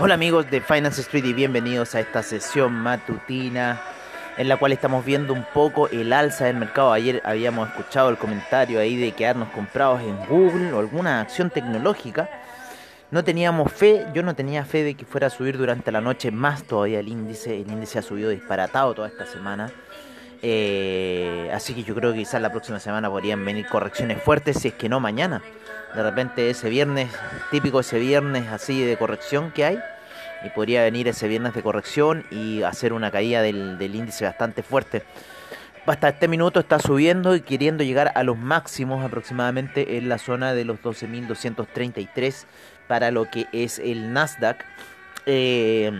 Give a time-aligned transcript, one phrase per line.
[0.00, 3.82] Hola amigos de Finance Street y bienvenidos a esta sesión matutina
[4.36, 6.92] en la cual estamos viendo un poco el alza del mercado.
[6.92, 12.30] Ayer habíamos escuchado el comentario ahí de quedarnos comprados en Google o alguna acción tecnológica.
[13.10, 16.30] No teníamos fe, yo no tenía fe de que fuera a subir durante la noche
[16.30, 17.60] más todavía el índice.
[17.60, 19.68] El índice ha subido disparatado toda esta semana.
[20.42, 24.68] Eh, así que yo creo que quizás la próxima semana podrían venir correcciones fuertes, si
[24.68, 25.42] es que no mañana.
[25.92, 27.10] De repente ese viernes,
[27.50, 29.78] típico ese viernes así de corrección que hay,
[30.44, 35.02] y podría venir ese viernes de corrección y hacer una caída del, índice bastante fuerte.
[35.84, 40.52] Hasta este minuto está subiendo y queriendo llegar a los máximos aproximadamente en la zona
[40.52, 42.44] de los 12.233
[42.86, 44.64] para lo que es el Nasdaq.
[45.26, 45.90] Eh,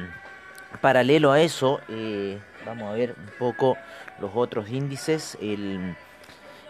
[0.80, 3.76] paralelo a eso, eh, vamos a ver un poco
[4.20, 5.36] los otros índices.
[5.40, 5.96] El,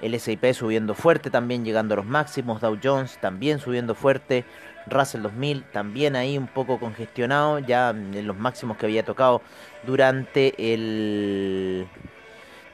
[0.01, 2.61] el S&P subiendo fuerte, también llegando a los máximos.
[2.61, 4.45] Dow Jones también subiendo fuerte.
[4.87, 9.43] Russell 2000 también ahí un poco congestionado, ya en los máximos que había tocado
[9.85, 11.87] durante el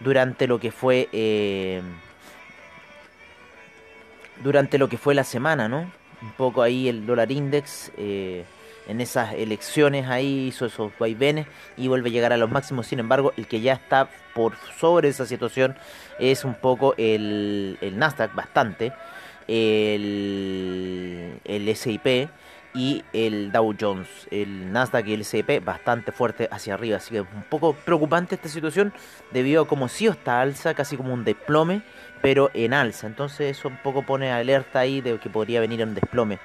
[0.00, 1.82] durante lo que fue eh,
[4.42, 5.90] durante lo que fue la semana, ¿no?
[6.22, 8.44] Un poco ahí el dólar index eh,
[8.86, 11.46] en esas elecciones ahí hizo esos vaivenes
[11.76, 12.86] y vuelve a llegar a los máximos.
[12.86, 15.76] Sin embargo, el que ya está por sobre esa situación
[16.18, 18.92] es un poco el, el Nasdaq, bastante
[19.48, 22.28] el, el S&P
[22.74, 27.20] y el Dow Jones, el Nasdaq y el S&P bastante fuerte hacia arriba, así que
[27.20, 28.92] un poco preocupante esta situación
[29.32, 31.82] debido a como si está alza, casi como un desplome,
[32.20, 35.94] pero en alza, entonces eso un poco pone alerta ahí de que podría venir un
[35.94, 36.40] desplome.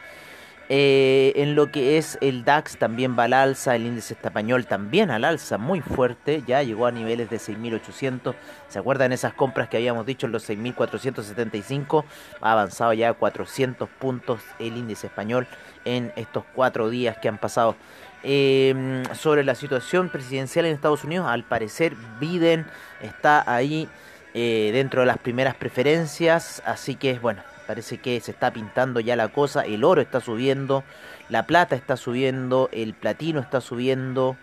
[0.71, 5.09] Eh, en lo que es el DAX también va al alza, el índice español también
[5.09, 8.35] al alza, muy fuerte, ya llegó a niveles de 6.800.
[8.67, 12.05] ¿Se acuerdan esas compras que habíamos dicho en los 6.475?
[12.41, 15.47] Ha avanzado ya a 400 puntos el índice español
[15.85, 17.75] en estos cuatro días que han pasado.
[18.21, 22.67] Eh, sobre la situación presidencial en Estados Unidos, al parecer Biden
[23.01, 23.89] está ahí
[24.35, 29.15] eh, dentro de las primeras preferencias, así que bueno, Parece que se está pintando ya
[29.15, 29.61] la cosa.
[29.61, 30.83] El oro está subiendo,
[31.29, 34.37] la plata está subiendo, el platino está subiendo,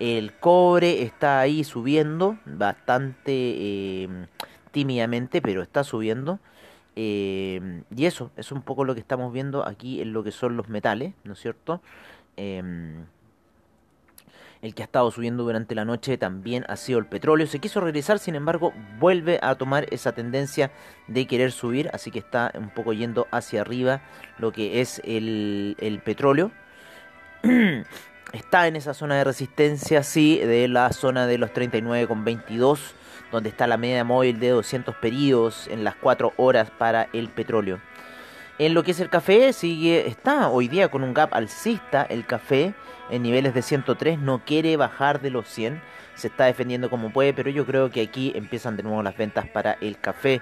[0.00, 4.08] el cobre está ahí subiendo bastante eh,
[4.72, 6.40] tímidamente, pero está subiendo.
[6.96, 10.56] Eh, y eso es un poco lo que estamos viendo aquí en lo que son
[10.56, 11.80] los metales, ¿no es cierto?
[12.36, 13.04] Em,
[14.62, 17.48] el que ha estado subiendo durante la noche también ha sido el petróleo.
[17.48, 20.70] Se quiso regresar, sin embargo, vuelve a tomar esa tendencia
[21.08, 24.02] de querer subir, así que está un poco yendo hacia arriba
[24.38, 26.52] lo que es el, el petróleo.
[28.32, 32.78] está en esa zona de resistencia, sí, de la zona de los 39,22,
[33.32, 37.80] donde está la media móvil de 200 periodos en las 4 horas para el petróleo.
[38.58, 42.24] En lo que es el café, sigue, está hoy día con un gap alcista el
[42.26, 42.74] café
[43.12, 45.80] en niveles de 103, no quiere bajar de los 100,
[46.14, 49.46] se está defendiendo como puede, pero yo creo que aquí empiezan de nuevo las ventas
[49.46, 50.40] para el café.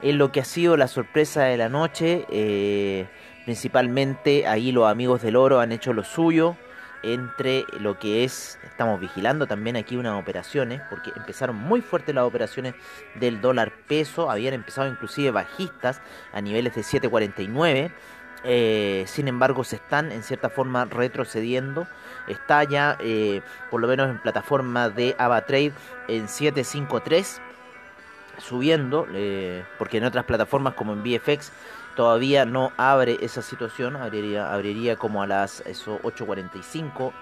[0.00, 3.06] En lo que ha sido la sorpresa de la noche, eh,
[3.44, 6.56] principalmente ahí los amigos del oro han hecho lo suyo,
[7.02, 12.24] entre lo que es, estamos vigilando también aquí unas operaciones, porque empezaron muy fuertes las
[12.24, 12.74] operaciones
[13.16, 16.00] del dólar peso, habían empezado inclusive bajistas
[16.32, 17.92] a niveles de 7.49,
[18.44, 21.88] eh, sin embargo se están en cierta forma retrocediendo,
[22.28, 25.72] está ya eh, por lo menos en plataforma de AvaTrade
[26.08, 27.40] en 7.53
[28.38, 31.52] subiendo, eh, porque en otras plataformas como en VFX
[31.96, 37.12] todavía no abre esa situación, abriría, abriría como a las 8.45,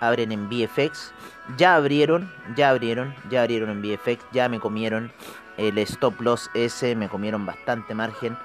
[0.00, 1.12] abren en VFX,
[1.56, 5.12] ya abrieron, ya abrieron, ya abrieron en VFX, ya me comieron
[5.58, 8.36] el stop loss ese, me comieron bastante margen,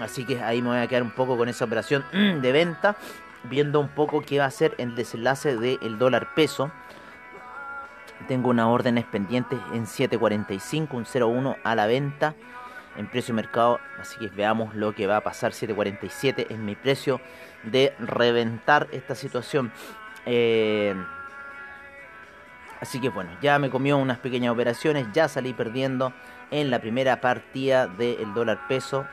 [0.00, 2.96] así que ahí me voy a quedar un poco con esa operación de venta,
[3.44, 6.70] viendo un poco qué va a ser el desenlace del dólar peso.
[8.26, 12.34] Tengo una órdenes pendientes en 7.45, un 0.1 a la venta
[12.96, 13.80] en precio mercado.
[13.98, 15.52] Así que veamos lo que va a pasar.
[15.52, 17.20] 7.47 es mi precio
[17.62, 19.72] de reventar esta situación.
[20.26, 20.94] Eh,
[22.80, 25.06] así que bueno, ya me comió unas pequeñas operaciones.
[25.12, 26.12] Ya salí perdiendo
[26.50, 29.06] en la primera partida del dólar peso.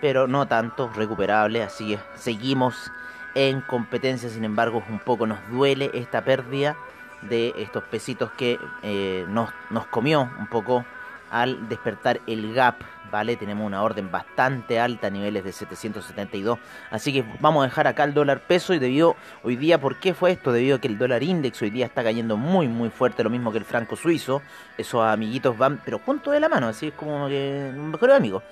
[0.00, 1.62] Pero no tanto recuperable.
[1.62, 2.90] Así que seguimos
[3.34, 4.28] en competencia.
[4.28, 6.76] Sin embargo, un poco nos duele esta pérdida
[7.22, 10.84] de estos pesitos que eh, nos, nos comió un poco
[11.30, 12.76] al despertar el gap,
[13.10, 13.36] ¿vale?
[13.36, 16.58] Tenemos una orden bastante alta niveles de 772.
[16.90, 20.12] Así que vamos a dejar acá el dólar peso y debido hoy día, ¿por qué
[20.12, 20.52] fue esto?
[20.52, 23.50] Debido a que el dólar index hoy día está cayendo muy muy fuerte, lo mismo
[23.50, 24.42] que el franco suizo.
[24.76, 28.42] Esos amiguitos van, pero juntos de la mano, así es como que un mejor amigo.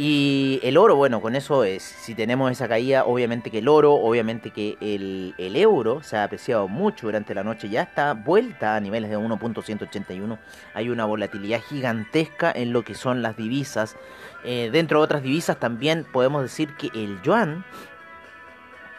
[0.00, 3.94] Y el oro, bueno, con eso es, si tenemos esa caída, obviamente que el oro,
[3.94, 8.80] obviamente que el, euro se ha apreciado mucho durante la noche, ya está vuelta a
[8.80, 10.38] niveles de 1.181,
[10.72, 13.96] hay una volatilidad gigantesca en lo que son las divisas.
[14.44, 17.64] Eh, dentro de otras divisas también podemos decir que el yuan,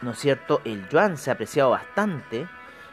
[0.02, 0.60] ¿no es cierto?
[0.66, 2.46] El yuan se ha apreciado bastante.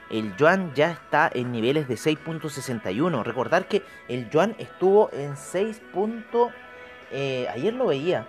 [0.09, 3.21] El yuan ya está en niveles de 6.61.
[3.25, 5.81] Recordar que el yuan estuvo en 6.
[7.11, 8.25] Eh, ayer lo veía.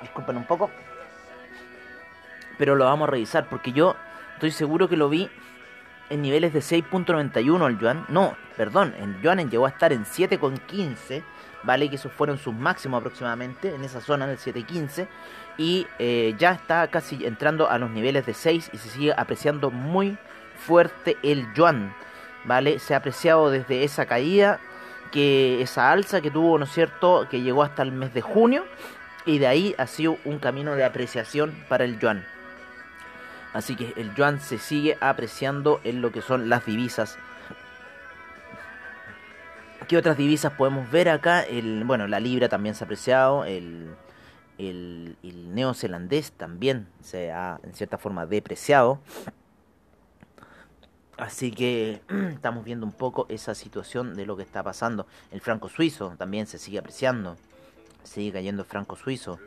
[0.00, 0.70] Disculpen un poco.
[2.58, 3.96] Pero lo vamos a revisar porque yo
[4.34, 5.28] estoy seguro que lo vi
[6.10, 8.04] en niveles de 6.91 el yuan.
[8.08, 11.22] No, perdón, el yuan llegó a estar en 7.15.
[11.64, 15.06] Vale, que esos fueron sus máximos aproximadamente en esa zona del 7.15.
[15.58, 19.70] Y eh, ya está casi entrando a los niveles de 6 y se sigue apreciando
[19.70, 20.18] muy
[20.56, 21.94] fuerte el yuan.
[22.44, 22.80] ¿Vale?
[22.80, 24.60] Se ha apreciado desde esa caída
[25.12, 28.64] que esa alza que tuvo, ¿no es cierto?, que llegó hasta el mes de junio
[29.24, 32.24] y de ahí ha sido un camino de apreciación para el yuan.
[33.52, 37.18] Así que el yuan se sigue apreciando en lo que son las divisas.
[39.86, 41.42] ¿Qué otras divisas podemos ver acá?
[41.42, 43.94] El, bueno, la libra también se ha apreciado, el,
[44.56, 49.00] el, el neozelandés también se ha en cierta forma depreciado.
[51.22, 52.02] Así que
[52.34, 55.06] estamos viendo un poco esa situación de lo que está pasando.
[55.30, 57.36] El franco suizo también se sigue apreciando.
[58.02, 59.38] Sigue cayendo el franco suizo.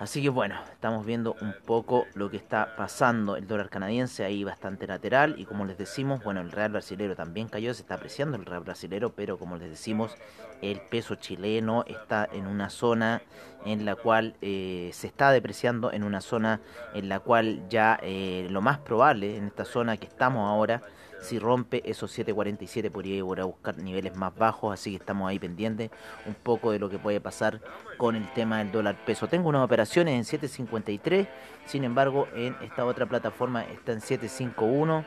[0.00, 3.36] Así que bueno, estamos viendo un poco lo que está pasando.
[3.36, 5.36] El dólar canadiense ahí bastante lateral.
[5.38, 7.72] Y como les decimos, bueno, el real brasilero también cayó.
[7.72, 9.12] Se está apreciando el real brasilero.
[9.12, 10.16] Pero como les decimos,
[10.62, 13.22] el peso chileno está en una zona
[13.64, 15.92] en la cual eh, se está depreciando.
[15.92, 16.60] En una zona
[16.94, 20.82] en la cual ya eh, lo más probable, en esta zona que estamos ahora,
[21.24, 25.38] si rompe esos 7.47 podría ir a buscar niveles más bajos, así que estamos ahí
[25.38, 25.90] pendientes
[26.26, 27.60] un poco de lo que puede pasar
[27.96, 29.26] con el tema del dólar peso.
[29.26, 31.26] Tengo unas operaciones en 7.53,
[31.64, 35.04] sin embargo en esta otra plataforma está en 7.51.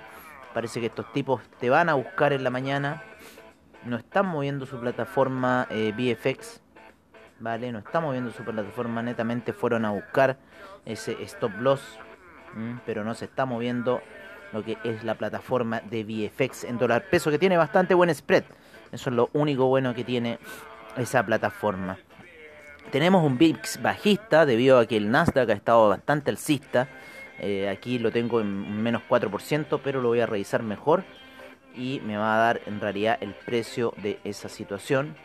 [0.54, 3.04] Parece que estos tipos te van a buscar en la mañana.
[3.86, 6.62] No están moviendo su plataforma eh, VFX.
[7.40, 10.38] Vale, no están moviendo su plataforma, netamente fueron a buscar
[10.86, 11.82] ese stop loss,
[12.86, 14.02] pero no se está moviendo
[14.54, 18.44] lo que es la plataforma de VFX en dólar peso, que tiene bastante buen spread.
[18.92, 20.40] Eso es lo único bueno que tiene
[20.96, 21.98] esa plataforma.
[22.92, 26.88] Tenemos un VIX bajista debido a que el Nasdaq ha estado bastante alcista.
[27.40, 31.04] Eh, aquí lo tengo en menos 4%, pero lo voy a revisar mejor
[31.76, 35.16] y me va a dar en realidad el precio de esa situación.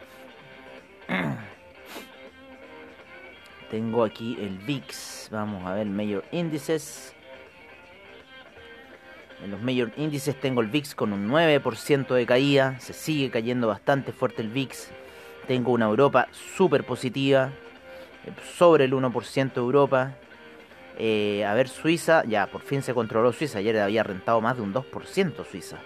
[3.72, 7.14] Tengo aquí el VIX, vamos a ver, Mayor Índices.
[9.42, 13.68] En los mayor índices tengo el VIX con un 9% de caída, se sigue cayendo
[13.68, 14.90] bastante fuerte el VIX.
[15.48, 17.50] Tengo una Europa súper positiva,
[18.58, 20.16] sobre el 1% de Europa.
[20.98, 24.62] Eh, a ver, Suiza, ya por fin se controló Suiza, ayer había rentado más de
[24.64, 25.78] un 2% Suiza.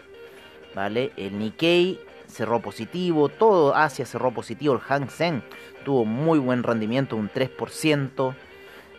[0.74, 1.12] ¿Vale?
[1.16, 5.42] El Nikkei cerró positivo, todo Asia cerró positivo, el Hang Seng
[5.84, 8.34] tuvo muy buen rendimiento, un 3%.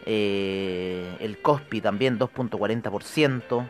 [0.10, 3.68] Eh, el Kospi también 2.40%.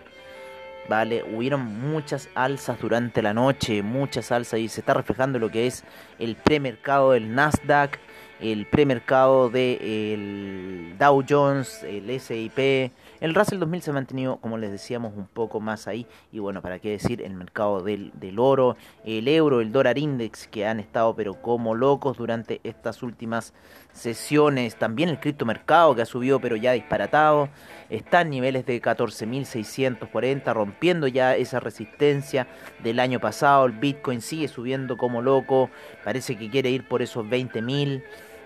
[0.87, 1.23] ¿vale?
[1.23, 5.83] Hubieron muchas alzas durante la noche, muchas alzas y se está reflejando lo que es
[6.19, 7.99] el premercado del Nasdaq,
[8.39, 14.71] el premercado del Dow Jones, el SIP, el Russell 2000 se ha mantenido, como les
[14.71, 16.05] decíamos, un poco más ahí.
[16.31, 20.67] Y bueno, para qué decir, el mercado del, oro, el euro, el dólar index, que
[20.67, 23.53] han estado pero como locos durante estas últimas
[23.91, 24.75] sesiones.
[24.75, 27.49] También el criptomercado, que ha subido pero ya disparatado.
[27.89, 32.47] Está en niveles de 14.640, rompiendo ya esa resistencia
[32.83, 33.65] del año pasado.
[33.65, 35.69] El Bitcoin sigue subiendo como loco.
[36.03, 38.03] Parece que quiere ir por esos 20.000.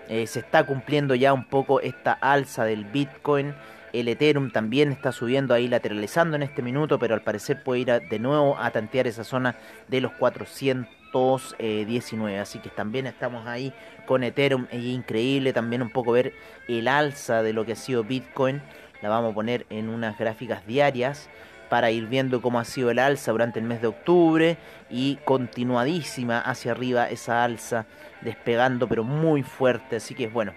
[0.08, 3.54] Eh, se está cumpliendo ya un poco esta alza del Bitcoin
[3.92, 7.88] El Ethereum también está subiendo ahí lateralizando en este minuto, pero al parecer puede ir
[8.08, 9.54] de nuevo a tantear esa zona
[9.88, 12.38] de los 419.
[12.38, 13.74] Así que también estamos ahí
[14.06, 14.66] con Ethereum.
[14.70, 16.32] Es increíble también un poco ver
[16.68, 18.62] el alza de lo que ha sido Bitcoin.
[19.02, 21.28] La vamos a poner en unas gráficas diarias
[21.68, 24.56] para ir viendo cómo ha sido el alza durante el mes de octubre
[24.90, 27.86] y continuadísima hacia arriba esa alza
[28.20, 30.52] despegando pero muy fuerte así que bueno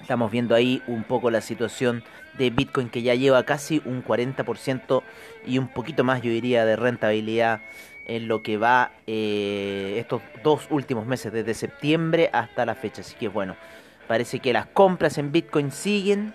[0.00, 2.04] Estamos viendo ahí un poco la situación
[2.38, 5.02] de Bitcoin que ya lleva casi un 40%
[5.46, 7.60] y un poquito más, yo diría, de rentabilidad
[8.06, 13.00] en lo que va eh, estos dos últimos meses, desde septiembre hasta la fecha.
[13.00, 13.56] Así que bueno,
[14.06, 16.34] parece que las compras en Bitcoin siguen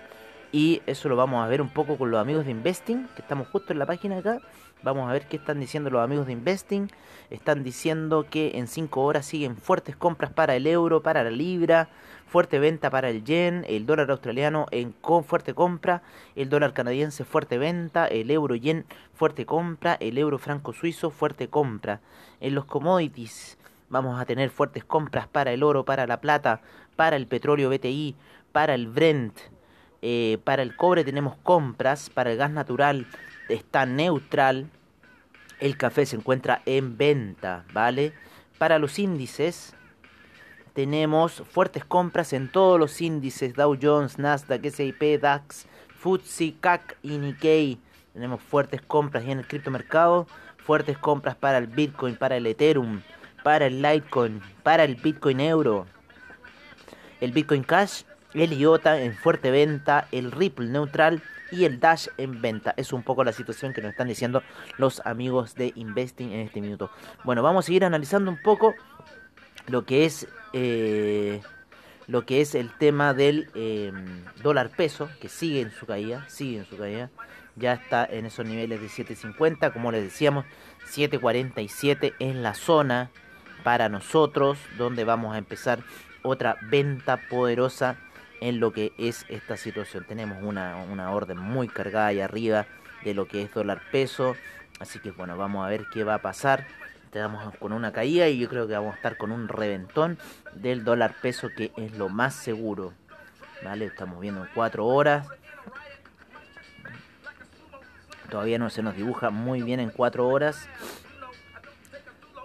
[0.52, 3.48] y eso lo vamos a ver un poco con los amigos de Investing, que estamos
[3.48, 4.38] justo en la página acá.
[4.82, 6.90] Vamos a ver qué están diciendo los amigos de Investing.
[7.30, 11.88] Están diciendo que en 5 horas siguen fuertes compras para el euro, para la libra,
[12.32, 16.00] fuerte venta para el yen, el dólar australiano en con fuerte compra,
[16.34, 21.48] el dólar canadiense fuerte venta, el euro yen fuerte compra, el euro franco suizo fuerte
[21.48, 22.00] compra.
[22.40, 23.58] En los commodities
[23.90, 26.62] vamos a tener fuertes compras para el oro, para la plata,
[26.96, 28.16] para el petróleo BTI,
[28.50, 29.38] para el Brent
[30.00, 33.06] eh, para el cobre tenemos compras, para el gas natural
[33.50, 34.70] está neutral,
[35.60, 38.14] el café se encuentra en venta, ¿vale?
[38.56, 39.74] Para los índices
[40.74, 45.66] tenemos fuertes compras en todos los índices, Dow Jones, Nasdaq, S&P, DAX,
[45.98, 47.78] FTSE, CAC y Nikkei.
[48.12, 50.26] Tenemos fuertes compras en el criptomercado,
[50.58, 53.00] fuertes compras para el Bitcoin, para el Ethereum,
[53.42, 55.86] para el Litecoin, para el Bitcoin Euro.
[57.20, 58.02] El Bitcoin Cash
[58.34, 62.72] el IOTA en fuerte venta, el Ripple neutral y el Dash en venta.
[62.76, 64.42] Es un poco la situación que nos están diciendo
[64.78, 66.90] los amigos de Investing en este minuto.
[67.24, 68.74] Bueno, vamos a seguir analizando un poco
[69.68, 71.40] lo que es eh,
[72.06, 76.58] lo que es el tema del em, dólar peso que sigue en su caída, sigue
[76.58, 77.10] en su caída.
[77.56, 80.46] Ya está en esos niveles de 7.50, como les decíamos,
[80.90, 83.10] 7.47 en la zona
[83.62, 85.80] para nosotros, donde vamos a empezar
[86.22, 87.96] otra venta poderosa
[88.40, 90.04] en lo que es esta situación.
[90.04, 92.66] Tenemos una, orden muy cargada ahí arriba
[93.04, 94.34] de lo que es dólar peso.
[94.80, 96.66] Así que bueno, vamos a ver qué va a pasar.
[97.12, 100.16] Estamos con una caída y yo creo que vamos a estar con un reventón
[100.54, 102.94] del dólar peso que es lo más seguro.
[103.62, 103.84] ¿Vale?
[103.84, 105.28] Estamos viendo en 4 horas.
[108.30, 110.66] Todavía no se nos dibuja muy bien en 4 horas.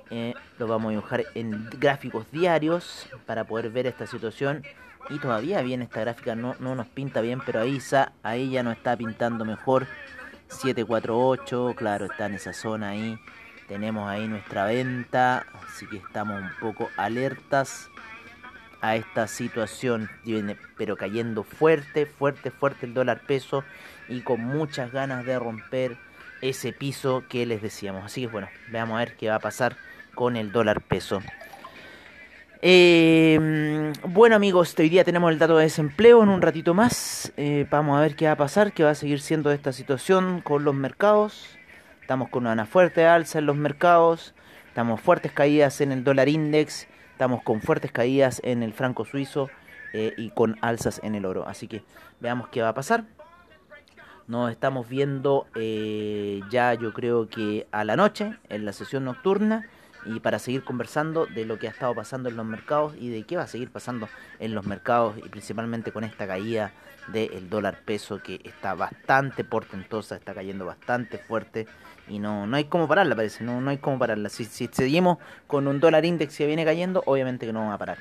[0.10, 4.64] Eh, lo vamos a dibujar en gráficos diarios para poder ver esta situación
[5.10, 7.80] y todavía bien esta gráfica, no, no nos pinta bien, pero ahí,
[8.22, 9.88] ahí ya no está pintando mejor.
[10.50, 13.18] 748, claro, está en esa zona ahí.
[13.68, 17.90] Tenemos ahí nuestra venta, así que estamos un poco alertas
[18.82, 20.10] a esta situación.
[20.78, 23.64] Pero cayendo fuerte, fuerte, fuerte el dólar peso
[24.08, 25.98] y con muchas ganas de romper
[26.42, 28.06] ese piso que les decíamos.
[28.06, 29.76] Así que bueno, veamos a ver qué va a pasar
[30.16, 31.22] con el dólar peso.
[32.62, 37.34] Eh, bueno amigos, hoy día tenemos el dato de desempleo en un ratito más.
[37.36, 40.42] Eh, vamos a ver qué va a pasar, qué va a seguir siendo esta situación
[40.42, 41.57] con los mercados.
[42.08, 44.34] Estamos con una fuerte alza en los mercados,
[44.70, 49.50] estamos fuertes caídas en el dólar index, estamos con fuertes caídas en el franco suizo
[49.92, 51.46] eh, y con alzas en el oro.
[51.46, 51.84] Así que
[52.22, 53.04] veamos qué va a pasar.
[54.26, 59.68] Nos estamos viendo eh, ya yo creo que a la noche en la sesión nocturna
[60.08, 63.24] y para seguir conversando de lo que ha estado pasando en los mercados y de
[63.24, 64.10] qué va a seguir pasando
[64.40, 66.72] en los mercados y principalmente con esta caída
[67.08, 71.68] del dólar peso que está bastante portentosa, está cayendo bastante fuerte
[72.08, 74.30] y no, no hay como pararla parece, no, no hay como pararla.
[74.30, 77.78] Si, si seguimos con un dólar index que viene cayendo, obviamente que no va a
[77.78, 77.98] parar.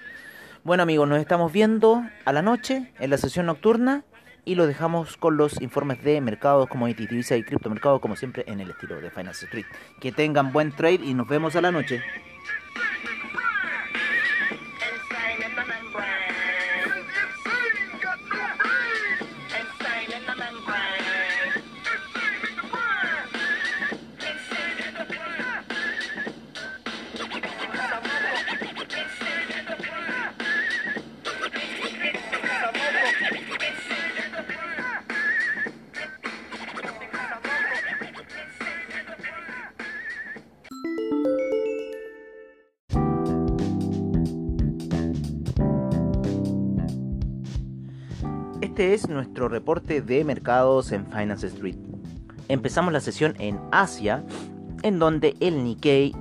[0.65, 4.05] Bueno amigos, nos estamos viendo a la noche en la sesión nocturna
[4.47, 8.61] y lo dejamos con los informes de mercados, como divisa y criptomercados, como siempre en
[8.61, 9.67] el estilo de Finance Street.
[10.01, 12.01] Que tengan buen trade y nos vemos a la noche.
[48.77, 51.77] Este es nuestro reporte de mercados en Finance Street.
[52.49, 54.23] Empezamos la sesión en Asia,
[54.83, 56.15] en donde el Nikkei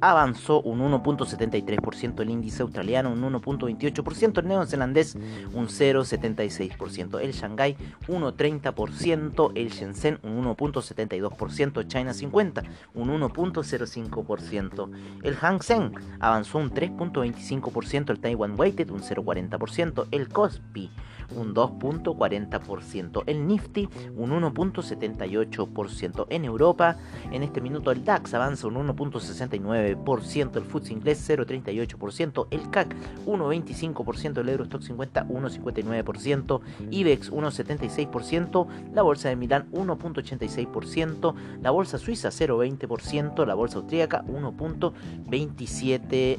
[0.00, 7.76] avanzó un 1.73%, el índice australiano un 1.28%, el neozelandés un 0.76%, el Shanghai
[8.08, 12.62] 1.30%, el Shenzhen un 1.72%, China 50
[12.94, 14.90] un 1.05%,
[15.22, 20.90] el Hang Seng avanzó un 3.25%, el Taiwan Weighted un 0.40%, el Kospi
[21.34, 26.96] un 2.40%, el Nifty un 1.78%, en Europa
[27.32, 32.94] en este minuto el DAX avanza un 1.69%, el FTSE inglés 0.38%, el CAC
[33.26, 42.28] 1.25%, el Eurostock 50 1.59%, IBEX 1.76%, la bolsa de Milán 1.86%, la bolsa suiza
[42.28, 46.38] 0.20%, la bolsa austríaca 1.27%.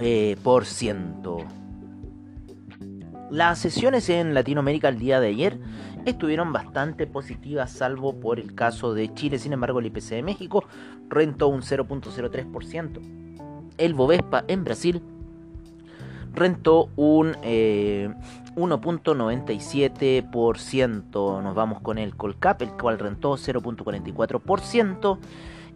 [0.00, 1.44] Eh, por ciento.
[3.34, 5.58] Las sesiones en Latinoamérica el día de ayer
[6.04, 9.40] estuvieron bastante positivas, salvo por el caso de Chile.
[9.40, 10.62] Sin embargo, el IPC de México
[11.08, 13.00] rentó un 0.03%.
[13.76, 15.02] El Bovespa en Brasil
[16.32, 20.22] rentó un 1.97%.
[20.22, 25.18] Eh, Nos vamos con el Colcap, el cual rentó 0.44%.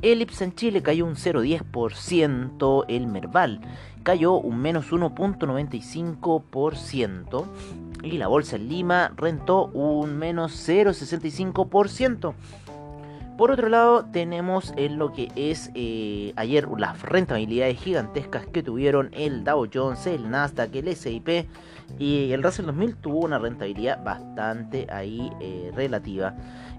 [0.01, 3.61] El IPSA en Chile cayó un 0.10%, el Merval
[4.05, 7.45] cayó un menos 1.95%
[8.05, 12.33] y la bolsa en Lima rentó un menos 0.65%.
[13.39, 19.11] Por otro lado, tenemos en lo que es eh, ayer las rentabilidades gigantescas que tuvieron
[19.13, 21.47] el Dow Jones, el Nasdaq, el SIP
[22.01, 26.35] y el Russell 2000 tuvo una rentabilidad bastante ahí eh, relativa.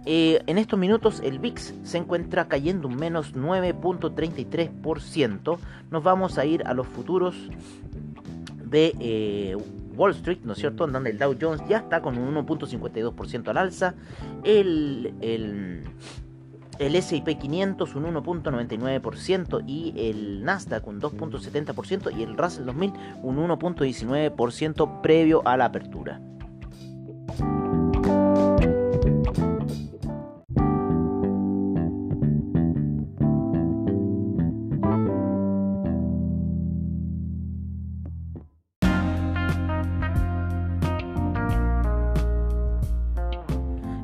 [0.05, 5.59] Eh, en estos minutos el VIX se encuentra cayendo un menos 9.33%.
[5.89, 7.37] Nos vamos a ir a los futuros
[8.65, 9.55] de eh,
[9.95, 10.85] Wall Street, ¿no es cierto?
[10.87, 13.95] Donde el Dow Jones ya está con un 1.52% al alza.
[14.43, 15.85] El, el,
[16.79, 23.37] el S&P 500 un 1.99% y el Nasdaq un 2.70% y el Russell 2000 un
[23.37, 26.21] 1.19% previo a la apertura.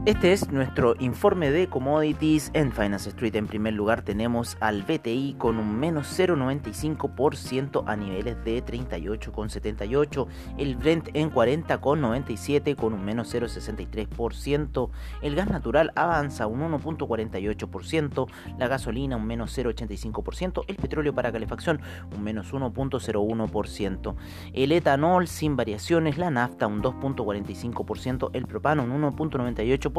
[0.06, 3.36] Este es nuestro informe de commodities en Finance Street.
[3.38, 10.28] En primer lugar tenemos al BTI con un menos 0,95% a niveles de 38,78.
[10.60, 14.92] El Brent en 40,97 con un menos 0,63%.
[15.24, 18.28] El gas natural avanza un 1,48%.
[18.60, 20.66] La gasolina un menos 0,85%.
[20.68, 21.82] El petróleo para calefacción
[22.16, 24.16] un menos 1,01%.
[24.54, 26.20] El etanol sin variaciones.
[26.20, 28.30] La nafta un 2,45%.
[28.34, 29.95] El propano un 1,98%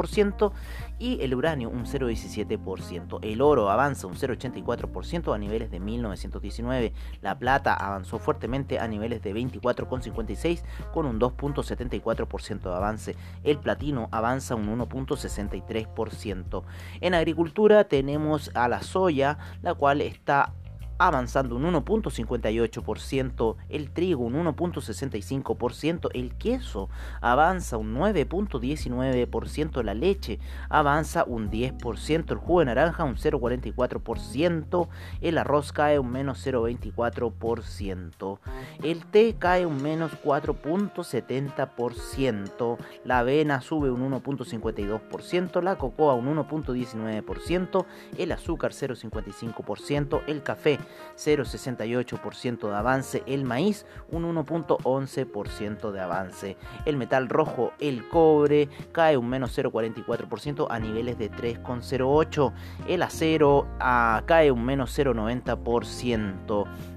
[0.98, 3.18] y el uranio un 0,17%.
[3.22, 6.92] El oro avanza un 0,84% a niveles de 1919.
[7.22, 13.16] La plata avanzó fuertemente a niveles de 24,56 con un 2,74% de avance.
[13.42, 16.62] El platino avanza un 1,63%.
[17.00, 20.52] En agricultura tenemos a la soya, la cual está
[20.98, 26.88] avanzando un 1.58%, el trigo un 1.65%, el queso
[27.20, 34.88] avanza un 9.19%, la leche avanza un 10%, el jugo de naranja un 0.44%,
[35.20, 38.38] el arroz cae un menos 0.24%,
[38.82, 47.86] el té cae un menos 4.70%, la avena sube un 1.52%, la cocoa un 1.19%,
[48.18, 50.78] el azúcar 0.55%, el café
[51.16, 59.16] 0,68% de avance, el maíz un 1.11% de avance, el metal rojo, el cobre cae
[59.16, 62.52] un menos 0,44% a niveles de 3,08,
[62.88, 66.95] el acero ah, cae un menos 0,90%.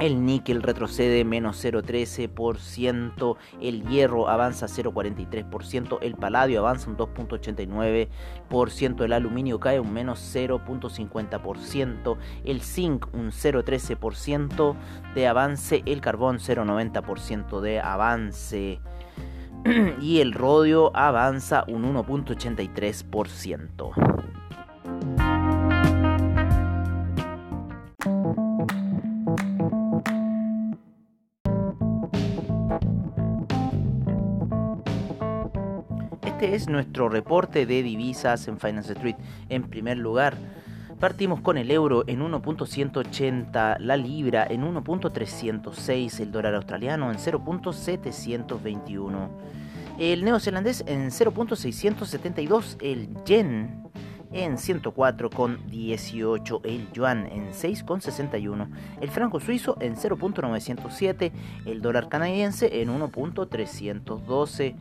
[0.00, 9.12] El níquel retrocede menos 0,13%, el hierro avanza 0,43%, el paladio avanza un 2,89%, el
[9.12, 14.74] aluminio cae un menos 0,50%, el zinc un 0,13%
[15.14, 18.80] de avance, el carbón 0,90% de avance
[20.00, 24.33] y el rodio avanza un 1,83%.
[36.54, 39.16] Es nuestro reporte de divisas en Finance Street.
[39.48, 40.36] En primer lugar,
[41.00, 49.28] partimos con el euro en 1.180, la libra en 1.306, el dólar australiano en 0.721,
[49.98, 53.82] el neozelandés en 0.672, el yen
[54.32, 58.68] en 104,18, el yuan en 6,61,
[59.00, 61.32] el franco suizo en 0.907,
[61.66, 64.76] el dólar canadiense en 1.312.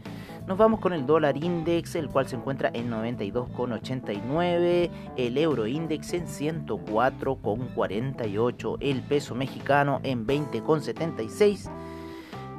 [0.47, 6.11] Nos vamos con el dólar index, el cual se encuentra en 92,89, el euro index
[6.13, 11.69] en 104,48, el peso mexicano en 20,76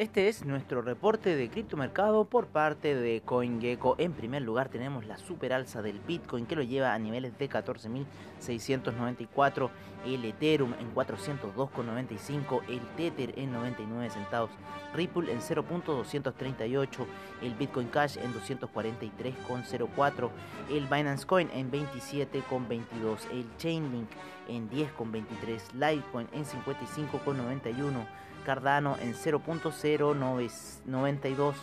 [0.00, 3.96] Este es nuestro reporte de criptomercado por parte de CoinGecko.
[3.98, 7.50] En primer lugar tenemos la super alza del Bitcoin que lo lleva a niveles de
[7.50, 9.68] 14.694,
[10.06, 14.50] el Ethereum en 402,95, el Tether en 99 centavos,
[14.94, 17.06] Ripple en 0.238,
[17.42, 20.30] el Bitcoin Cash en 243,04,
[20.70, 24.08] el Binance Coin en 27,22, el Chainlink
[24.48, 28.06] en 10,23, Litecoin en 55,91,
[28.40, 31.54] Cardano en 0.092.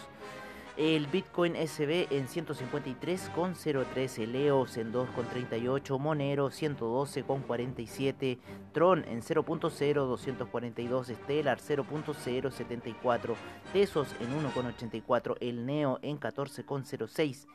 [0.78, 8.38] El Bitcoin SB en 153,03, el EOS en 2,38, Monero 112,47,
[8.74, 13.36] Tron en 0.0242, Stellar 0.074,
[13.74, 17.48] Tesos en 1,84, el Neo en 14,06